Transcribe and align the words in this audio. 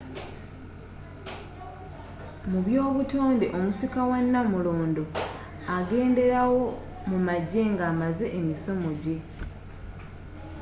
mu 2.49 2.59
by'obutonde 2.65 3.45
omusika 3.57 4.01
wa 4.09 4.17
nnamulondo 4.23 5.03
agenderawo 5.77 6.61
mu 7.09 7.17
magye 7.27 7.63
nga 7.71 7.83
amaze 7.91 8.25
emisomo 8.39 8.89
gye 9.01 9.17